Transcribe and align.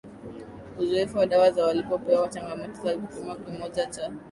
uzoevu 0.79 1.17
wa 1.17 1.25
dawa 1.25 1.47
ya 1.47 1.65
walipopewa 1.65 2.29
changamoto 2.29 2.81
kwa 2.81 2.93
kipimo 2.93 3.35
kimoja 3.35 3.85
cha 3.85 4.11